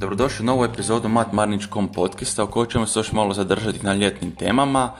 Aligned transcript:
Dobrodošli 0.00 0.42
u 0.42 0.46
novu 0.46 0.64
epizodu 0.64 1.08
Mat 1.08 1.32
Marničkom 1.32 1.88
podcasta 1.88 2.44
u 2.44 2.46
kojoj 2.46 2.68
ćemo 2.68 2.86
se 2.86 2.98
još 2.98 3.12
malo 3.12 3.34
zadržati 3.34 3.86
na 3.86 3.94
ljetnim 3.94 4.30
temama. 4.30 4.92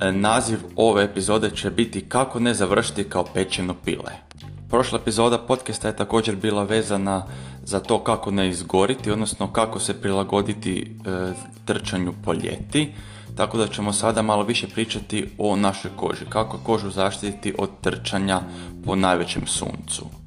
E, 0.00 0.12
naziv 0.12 0.58
ove 0.76 1.04
epizode 1.04 1.50
će 1.50 1.70
biti 1.70 2.00
Kako 2.08 2.40
ne 2.40 2.54
završiti 2.54 3.04
kao 3.04 3.24
pečeno 3.34 3.74
pile. 3.84 4.12
Prošla 4.70 4.98
epizoda 5.02 5.38
podcasta 5.38 5.88
je 5.88 5.96
također 5.96 6.36
bila 6.36 6.64
vezana 6.64 7.26
za 7.64 7.80
to 7.80 8.04
kako 8.04 8.30
ne 8.30 8.48
izgoriti, 8.48 9.10
odnosno 9.10 9.52
kako 9.52 9.78
se 9.80 10.00
prilagoditi 10.00 10.80
e, 11.06 11.32
trčanju 11.64 12.12
po 12.24 12.32
ljeti. 12.32 12.92
Tako 13.36 13.58
da 13.58 13.68
ćemo 13.68 13.92
sada 13.92 14.22
malo 14.22 14.42
više 14.42 14.68
pričati 14.68 15.30
o 15.38 15.56
našoj 15.56 15.90
koži, 15.96 16.24
kako 16.28 16.58
kožu 16.58 16.90
zaštititi 16.90 17.54
od 17.58 17.70
trčanja 17.80 18.40
po 18.84 18.96
najvećem 18.96 19.46
suncu. 19.46 20.23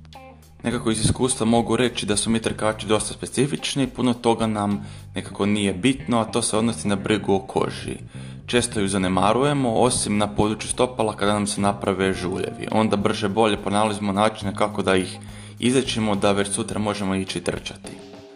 Nekako 0.63 0.91
iz 0.91 1.05
iskustva 1.05 1.45
mogu 1.45 1.75
reći 1.75 2.05
da 2.05 2.17
su 2.17 2.29
mi 2.29 2.39
trkači 2.39 2.87
dosta 2.87 3.13
specifični, 3.13 3.87
puno 3.87 4.13
toga 4.13 4.47
nam 4.47 4.85
nekako 5.15 5.45
nije 5.45 5.73
bitno, 5.73 6.19
a 6.19 6.25
to 6.25 6.41
se 6.41 6.57
odnosi 6.57 6.87
na 6.87 6.95
brigu 6.95 7.33
o 7.33 7.39
koži. 7.39 7.97
Često 8.45 8.79
ju 8.79 8.87
zanemarujemo, 8.87 9.73
osim 9.73 10.17
na 10.17 10.27
području 10.27 10.69
stopala 10.69 11.15
kada 11.15 11.33
nam 11.33 11.47
se 11.47 11.61
naprave 11.61 12.13
žuljevi. 12.13 12.67
Onda 12.71 12.95
brže 12.95 13.29
bolje 13.29 13.57
ponalazimo 13.57 14.11
načine 14.11 14.55
kako 14.55 14.81
da 14.81 14.95
ih 14.95 15.17
izrečimo 15.59 16.15
da 16.15 16.31
već 16.31 16.47
sutra 16.47 16.79
možemo 16.79 17.15
ići 17.15 17.41
trčati. 17.41 17.91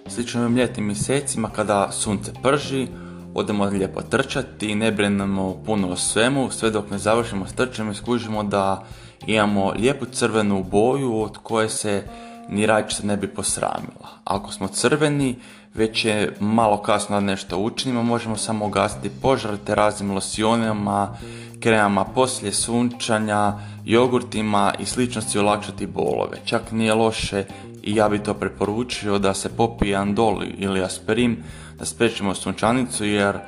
Slično 0.07 0.43
je 0.43 0.49
ljetnim 0.49 0.85
mjesecima 0.85 1.49
kada 1.49 1.91
sunce 1.91 2.31
prži, 2.43 2.87
odemo 3.33 3.65
lijepo 3.65 4.01
trčati 4.01 4.75
ne 4.75 4.91
brinemo 4.91 5.63
puno 5.65 5.89
o 5.89 5.95
svemu, 5.95 6.51
sve 6.51 6.69
dok 6.69 6.89
ne 6.91 6.97
završimo 6.97 7.47
s 7.47 7.53
trčanjem 7.53 7.91
i 7.91 7.95
skužimo 7.95 8.43
da 8.43 8.85
imamo 9.25 9.71
lijepu 9.71 10.05
crvenu 10.05 10.63
boju 10.63 11.21
od 11.21 11.37
koje 11.37 11.69
se 11.69 12.03
ni 12.49 12.65
rajčica 12.65 13.03
ne 13.03 13.17
bi 13.17 13.27
posramila. 13.27 14.09
Ako 14.23 14.51
smo 14.51 14.67
crveni, 14.67 15.35
već 15.73 16.05
je 16.05 16.35
malo 16.39 16.81
kasno 16.81 17.15
da 17.15 17.25
nešto 17.25 17.57
učinimo, 17.57 18.03
možemo 18.03 18.37
samo 18.37 18.65
ugasiti 18.65 19.09
požar 19.21 19.57
te 19.65 19.75
raznim 19.75 20.11
losionima, 20.11 21.17
kremama 21.59 22.05
poslije 22.05 22.53
sunčanja, 22.53 23.53
jogurtima 23.85 24.73
i 24.79 24.85
sličnosti 24.85 25.39
olakšati 25.39 25.87
bolove. 25.87 26.37
Čak 26.45 26.71
nije 26.71 26.93
loše 26.93 27.45
i 27.83 27.95
ja 27.95 28.09
bi 28.09 28.23
to 28.23 28.33
preporučio 28.33 29.19
da 29.19 29.33
se 29.33 29.49
popije 29.49 29.95
andol 29.95 30.43
ili 30.57 30.83
aspirin 30.83 31.43
da 31.79 31.85
spriječimo 31.85 32.35
sunčanicu 32.35 33.05
jer 33.05 33.39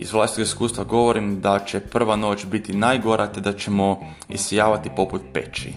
iz 0.00 0.12
vlastnog 0.12 0.46
iskustva 0.46 0.84
govorim 0.84 1.40
da 1.40 1.58
će 1.58 1.80
prva 1.80 2.16
noć 2.16 2.46
biti 2.46 2.72
najgora 2.72 3.26
te 3.26 3.40
da 3.40 3.52
ćemo 3.52 4.00
isijavati 4.28 4.90
poput 4.96 5.22
peći. 5.32 5.72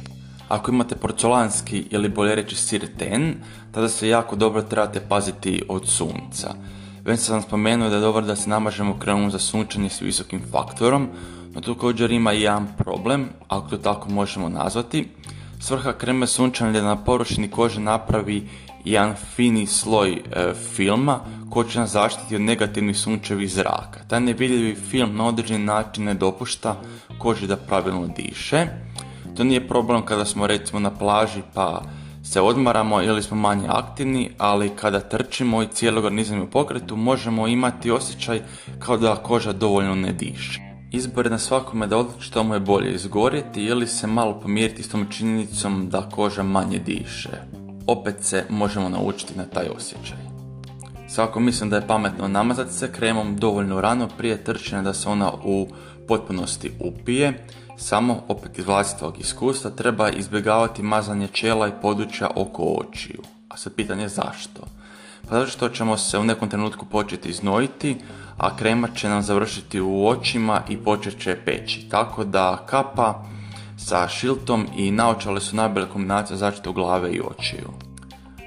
Ako 0.48 0.72
imate 0.72 0.96
porcelanski 0.96 1.84
ili 1.92 2.10
bolje 2.10 2.36
reći 2.36 2.56
sirten, 2.56 3.36
tada 3.72 3.90
se 3.90 4.08
jako 4.08 4.36
dobro 4.36 4.62
trebate 4.62 5.02
paziti 5.10 5.64
od 5.70 5.88
sunca. 5.88 6.54
Već 7.06 7.20
sam 7.20 7.42
spomenuo 7.42 7.90
da 7.90 7.96
je 7.96 8.02
dobro 8.02 8.26
da 8.26 8.36
se 8.36 8.50
namažemo 8.50 9.00
kremom 9.00 9.32
za 9.32 9.40
sunčanje 9.40 9.90
s 9.90 10.02
visokim 10.02 10.42
faktorom, 10.52 11.08
no 11.54 11.62
također 11.62 12.12
ima 12.12 12.34
i 12.34 12.42
jedan 12.42 12.68
problem, 12.78 13.30
ako 13.48 13.70
to 13.70 13.78
tako 13.78 14.10
možemo 14.10 14.50
nazvati. 14.50 15.08
Svrha 15.60 15.94
kreme 15.94 16.28
sunčanja 16.28 16.72
da 16.72 16.82
na 16.82 16.96
površini 16.96 17.48
kože 17.48 17.80
napravi 17.80 18.50
jedan 18.86 19.16
fini 19.36 19.68
sloj 19.68 20.12
e, 20.12 20.54
filma 20.76 21.20
koji 21.50 21.70
će 21.70 21.80
nas 21.80 21.92
zaštiti 21.92 22.36
od 22.36 22.42
negativnih 22.42 22.98
sunčevih 22.98 23.52
zraka. 23.52 24.00
Taj 24.08 24.20
nevidljivi 24.20 24.76
film 24.76 25.16
na 25.16 25.28
određeni 25.28 25.66
način 25.66 26.04
ne 26.04 26.14
dopušta 26.14 26.82
koži 27.18 27.48
da 27.48 27.58
pravilno 27.58 28.08
diše. 28.08 28.68
To 29.38 29.44
nije 29.44 29.68
problem 29.68 30.06
kada 30.06 30.26
smo 30.26 30.48
recimo 30.48 30.80
na 30.80 30.92
plaži 30.92 31.42
pa 31.54 31.82
se 32.24 32.42
odmaramo 32.42 33.02
ili 33.02 33.24
smo 33.24 33.38
manje 33.38 33.68
aktivni, 33.70 34.30
ali 34.38 34.70
kada 34.76 35.00
trčimo 35.00 35.64
i 35.64 35.68
cijeli 35.68 35.98
organizam 35.98 36.42
u 36.42 36.48
pokretu 36.48 36.96
možemo 36.96 37.48
imati 37.48 37.92
osjećaj 37.92 38.42
kao 38.80 38.98
da 38.98 39.16
koža 39.16 39.52
dovoljno 39.52 39.96
ne 39.96 40.14
diše. 40.14 40.60
Izbor 40.92 41.26
je 41.26 41.32
na 41.32 41.40
svakome 41.40 41.88
da 41.88 41.98
odluči 41.98 42.26
što 42.26 42.44
mu 42.44 42.54
je 42.54 42.60
bolje 42.60 42.94
izgorjeti 42.94 43.64
ili 43.64 43.88
se 43.88 44.08
malo 44.08 44.40
pomiriti 44.40 44.84
s 44.84 44.90
tom 44.90 45.06
činjenicom 45.12 45.90
da 45.90 46.10
koža 46.10 46.44
manje 46.44 46.80
diše. 46.80 47.63
Opet 47.88 48.16
se 48.22 48.46
možemo 48.50 48.90
naučiti 48.90 49.38
na 49.38 49.46
taj 49.46 49.68
osjećaj. 49.78 50.18
Svako 51.10 51.40
mislim 51.40 51.70
da 51.70 51.76
je 51.76 51.88
pametno 51.88 52.28
namazati 52.28 52.74
se 52.74 52.92
kremom 52.92 53.36
dovoljno 53.36 53.82
rano 53.82 54.08
prije 54.18 54.44
trčanja 54.44 54.82
da 54.82 54.94
se 54.94 55.10
ona 55.10 55.32
u 55.44 55.68
potpunosti 56.08 56.72
upije, 56.80 57.46
samo 57.78 58.24
opet 58.28 58.60
iz 58.60 58.66
vlastitog 58.66 59.20
iskustva 59.20 59.72
treba 59.72 60.10
izbjegavati 60.10 60.84
mazanje 60.84 61.28
čela 61.28 61.68
i 61.68 61.82
područja 61.82 62.30
oko 62.36 62.64
očiju. 62.64 63.22
A 63.50 63.58
sad 63.58 63.74
pitanje 63.74 64.08
zašto? 64.08 64.62
Pa 65.30 65.36
zato 65.36 65.48
što 65.52 65.70
ćemo 65.70 65.98
se 65.98 66.18
u 66.18 66.24
nekom 66.24 66.50
trenutku 66.50 66.86
početi 66.86 67.34
znojiti, 67.34 67.98
a 68.38 68.58
krema 68.58 68.88
će 68.96 69.10
nam 69.10 69.22
završiti 69.22 69.82
u 69.82 70.08
očima 70.08 70.62
i 70.70 70.78
počet 70.78 71.22
će 71.24 71.38
peći. 71.46 71.90
Tako 71.90 72.24
da 72.24 72.66
kapa 72.66 73.24
sa 73.78 74.08
šiltom 74.08 74.68
i 74.76 74.92
naočale 74.92 75.42
su 75.42 75.56
najbolja 75.56 75.86
kombinacija 75.86 76.38
zaštitu 76.38 76.74
glave 76.74 77.12
i 77.12 77.22
očiju. 77.22 77.70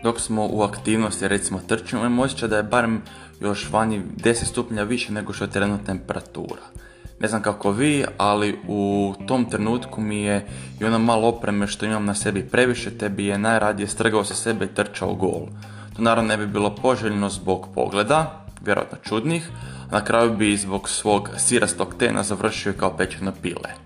Dok 0.02 0.20
smo 0.20 0.48
u 0.50 0.62
aktivnosti, 0.62 1.28
recimo 1.28 1.60
trčimo, 1.66 2.00
imamo 2.00 2.22
osjećaj 2.22 2.48
da 2.48 2.56
je 2.56 2.62
barem 2.62 3.02
još 3.40 3.70
vani 3.70 4.02
10 4.16 4.44
stupnja 4.44 4.82
više 4.82 5.12
nego 5.12 5.32
što 5.32 5.44
je 5.44 5.50
trenutna 5.50 5.86
temperatura. 5.86 6.62
Ne 7.20 7.28
znam 7.28 7.42
kako 7.42 7.70
vi, 7.70 8.04
ali 8.18 8.58
u 8.68 9.14
tom 9.26 9.50
trenutku 9.50 10.00
mi 10.00 10.22
je 10.22 10.46
i 10.80 10.84
ono 10.84 10.98
malo 10.98 11.28
opreme 11.28 11.66
što 11.66 11.86
imam 11.86 12.04
na 12.04 12.14
sebi 12.14 12.48
previše, 12.48 12.98
te 12.98 13.08
bi 13.08 13.26
je 13.26 13.38
najradije 13.38 13.88
strgao 13.88 14.24
sa 14.24 14.34
sebe 14.34 14.64
i 14.64 14.74
trčao 14.74 15.14
gol. 15.14 15.46
To 15.96 16.02
naravno 16.02 16.28
ne 16.28 16.36
bi 16.36 16.46
bilo 16.46 16.74
poželjno 16.74 17.28
zbog 17.28 17.68
pogleda, 17.74 18.46
vjerojatno 18.64 18.98
čudnih, 19.02 19.50
a 19.90 19.92
na 19.92 20.04
kraju 20.04 20.36
bi 20.36 20.56
zbog 20.56 20.88
svog 20.88 21.30
sirastog 21.36 21.94
tena 21.98 22.22
završio 22.22 22.72
kao 22.72 22.96
pečeno 22.96 23.32
pile. 23.42 23.85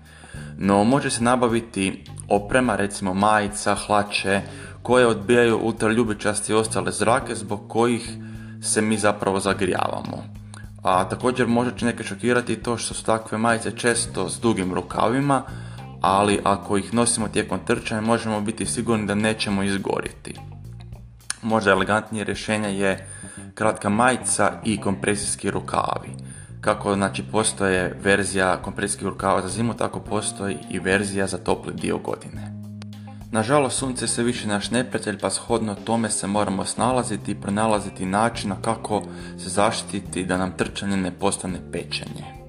No 0.63 0.83
može 0.83 1.09
se 1.09 1.23
nabaviti 1.23 2.03
oprema, 2.29 2.75
recimo 2.75 3.13
majica, 3.13 3.75
hlače, 3.75 4.41
koje 4.81 5.07
odbijaju 5.07 5.59
ultraljubičasti 5.63 6.51
i 6.51 6.55
ostale 6.55 6.91
zrake 6.91 7.35
zbog 7.35 7.69
kojih 7.69 8.09
se 8.61 8.81
mi 8.81 8.97
zapravo 8.97 9.39
zagrijavamo. 9.39 10.23
A 10.83 11.09
također 11.09 11.47
može 11.47 11.77
će 11.77 11.85
neke 11.85 12.03
šokirati 12.03 12.55
to 12.55 12.77
što 12.77 12.93
su 12.93 13.03
takve 13.03 13.37
majice 13.37 13.71
često 13.71 14.29
s 14.29 14.39
dugim 14.39 14.73
rukavima, 14.73 15.43
ali 16.01 16.39
ako 16.43 16.77
ih 16.77 16.93
nosimo 16.93 17.27
tijekom 17.27 17.59
trčanja 17.65 18.01
možemo 18.01 18.41
biti 18.41 18.65
sigurni 18.65 19.07
da 19.07 19.15
nećemo 19.15 19.63
izgoriti. 19.63 20.35
Možda 21.41 21.71
elegantnije 21.71 22.23
rješenje 22.23 22.79
je 22.79 23.07
kratka 23.53 23.89
majica 23.89 24.51
i 24.63 24.81
kompresijski 24.81 25.51
rukavi. 25.51 26.30
Kako 26.61 26.95
znači 26.95 27.23
postoje 27.31 27.97
verzija 28.03 28.61
kompresijskih 28.61 29.07
rukava 29.07 29.41
za 29.41 29.47
zimu, 29.47 29.73
tako 29.73 29.99
postoji 29.99 30.57
i 30.69 30.79
verzija 30.79 31.27
za 31.27 31.37
topli 31.37 31.73
dio 31.73 31.97
godine. 31.97 32.53
Nažalost, 33.31 33.77
sunce 33.77 34.07
se 34.07 34.23
više 34.23 34.47
naš 34.47 34.71
neprijatelj, 34.71 35.17
pa 35.19 35.29
shodno 35.29 35.75
tome 35.75 36.09
se 36.09 36.27
moramo 36.27 36.65
snalaziti 36.65 37.31
i 37.31 37.41
pronalaziti 37.41 38.05
načina 38.05 38.55
kako 38.61 39.03
se 39.37 39.49
zaštititi 39.49 40.25
da 40.25 40.37
nam 40.37 40.51
trčanje 40.57 40.97
ne 40.97 41.11
postane 41.11 41.59
pečenje. 41.71 42.40